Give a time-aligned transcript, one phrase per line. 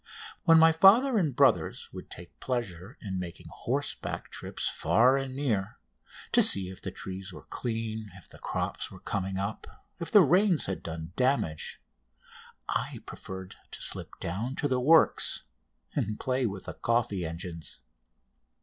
[0.45, 5.77] When my father and brothers would take pleasure in making horseback trips far and near,
[6.31, 9.67] to see if the trees were clean, if the crops were coming up,
[9.99, 11.83] if the rains had done damage,
[12.67, 15.43] I preferred to slip down to the Works
[15.93, 17.79] and play with the coffee engines.